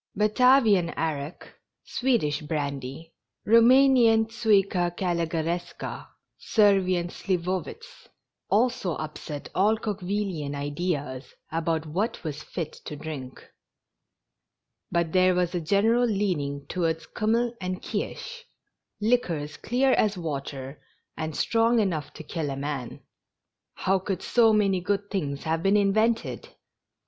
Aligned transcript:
Batavian 0.15 0.89
arrack, 0.97 1.47
Swedish 1.85 2.41
brandy, 2.41 3.13
Roumanian 3.45 4.25
tuica 4.25 4.89
calugaresca, 4.97 6.07
Servian 6.39 7.07
sliwowitz, 7.09 8.07
also 8.49 8.95
upset 8.95 9.49
all 9.53 9.77
Coque 9.77 10.01
villi 10.01 10.41
an 10.41 10.55
ideas 10.55 11.35
about 11.51 11.85
what 11.85 12.23
was 12.23 12.41
fit 12.41 12.73
to 12.85 12.95
drink; 12.95 13.47
but 14.91 15.11
there 15.11 15.35
was 15.35 15.53
a 15.53 15.61
general 15.61 16.07
leaning 16.07 16.65
towards 16.65 17.05
kiimmel 17.05 17.53
and 17.61 17.83
kirsch, 17.83 18.45
liquors 18.99 19.55
clear 19.55 19.91
as 19.91 20.17
water 20.17 20.81
and 21.15 21.35
strong 21.35 21.79
enough 21.79 22.11
to 22.13 22.23
kill 22.23 22.49
a 22.49 22.57
man. 22.57 23.01
How 23.75 23.99
could 23.99 24.23
so 24.23 24.51
many 24.51 24.81
good 24.81 25.11
things 25.11 25.43
have 25.43 25.61
been 25.61 25.77
invented 25.77 26.49